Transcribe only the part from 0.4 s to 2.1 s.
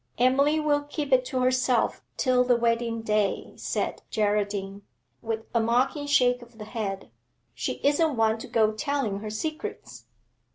will keep it to herself